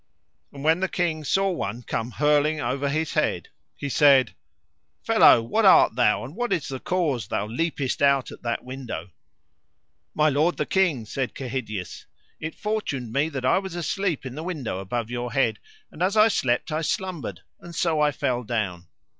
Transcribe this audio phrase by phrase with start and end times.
[0.51, 4.33] And when the king saw one come hurling over his head he said:
[5.03, 9.11] Fellow, what art thou, and what is the cause thou leapest out at that window?
[10.15, 12.07] My lord the king, said Kehydius,
[12.39, 15.59] it fortuned me that I was asleep in the window above your head,
[15.91, 18.87] and as I slept I slumbered, and so I fell down.